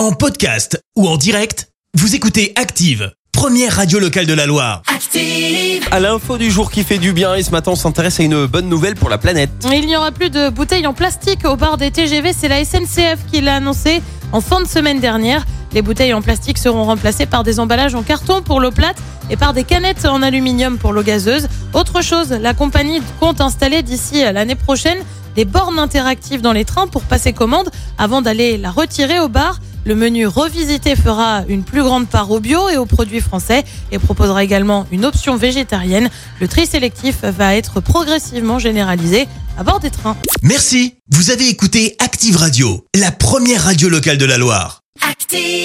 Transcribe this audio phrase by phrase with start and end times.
[0.00, 4.80] En podcast ou en direct, vous écoutez Active, première radio locale de la Loire.
[4.86, 5.86] Active.
[5.90, 8.46] À l'info du jour qui fait du bien et ce matin on s'intéresse à une
[8.46, 9.50] bonne nouvelle pour la planète.
[9.70, 13.26] Il n'y aura plus de bouteilles en plastique au bar des TGV, c'est la SNCF
[13.30, 14.00] qui l'a annoncé
[14.32, 15.44] en fin de semaine dernière.
[15.74, 18.96] Les bouteilles en plastique seront remplacées par des emballages en carton pour l'eau plate
[19.28, 21.46] et par des canettes en aluminium pour l'eau gazeuse.
[21.74, 25.04] Autre chose, la compagnie compte installer d'ici l'année prochaine
[25.36, 29.60] des bornes interactives dans les trains pour passer commande avant d'aller la retirer au bar.
[29.90, 33.98] Le menu revisité fera une plus grande part au bio et aux produits français et
[33.98, 36.10] proposera également une option végétarienne.
[36.40, 39.26] Le tri sélectif va être progressivement généralisé
[39.58, 40.16] à bord des trains.
[40.42, 44.82] Merci, vous avez écouté Active Radio, la première radio locale de la Loire.
[45.10, 45.59] Active.